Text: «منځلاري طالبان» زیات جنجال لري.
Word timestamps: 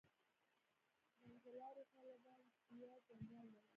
«منځلاري 1.27 1.83
طالبان» 1.97 2.43
زیات 2.69 2.99
جنجال 3.07 3.45
لري. 3.53 3.67